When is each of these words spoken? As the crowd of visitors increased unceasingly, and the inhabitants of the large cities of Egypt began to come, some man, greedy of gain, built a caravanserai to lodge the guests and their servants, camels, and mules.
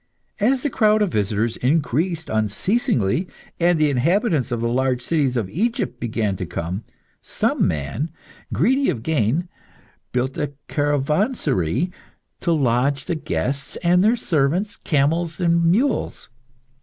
As 0.39 0.63
the 0.63 0.71
crowd 0.71 1.03
of 1.03 1.11
visitors 1.11 1.57
increased 1.57 2.27
unceasingly, 2.27 3.27
and 3.59 3.77
the 3.77 3.91
inhabitants 3.91 4.51
of 4.51 4.59
the 4.59 4.67
large 4.67 4.99
cities 4.99 5.37
of 5.37 5.47
Egypt 5.51 5.99
began 5.99 6.35
to 6.37 6.45
come, 6.47 6.83
some 7.21 7.67
man, 7.67 8.09
greedy 8.51 8.89
of 8.89 9.03
gain, 9.03 9.47
built 10.11 10.39
a 10.39 10.53
caravanserai 10.67 11.91
to 12.39 12.51
lodge 12.51 13.05
the 13.05 13.13
guests 13.13 13.75
and 13.83 14.03
their 14.03 14.15
servants, 14.15 14.75
camels, 14.77 15.39
and 15.39 15.65
mules. 15.65 16.29